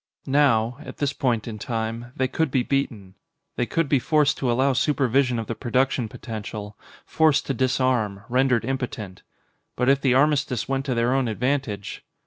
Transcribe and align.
Now 0.25 0.79
at 0.79 0.97
this 0.97 1.13
point 1.13 1.47
in 1.47 1.59
time 1.59 2.11
they 2.15 2.27
could 2.27 2.49
be 2.49 2.63
beaten. 2.63 3.13
They 3.55 3.67
could 3.67 3.87
be 3.87 3.99
forced 3.99 4.35
to 4.39 4.51
allow 4.51 4.73
supervision 4.73 5.37
of 5.37 5.45
the 5.45 5.53
production 5.53 6.09
potential, 6.09 6.75
forced 7.05 7.45
to 7.45 7.53
disarm, 7.53 8.23
rendered 8.27 8.65
impotent. 8.65 9.21
But 9.75 9.89
if 9.89 10.01
the 10.01 10.15
armistice 10.15 10.67
went 10.67 10.85
to 10.85 10.95
their 10.95 11.13
own 11.13 11.27
advantage 11.27 12.03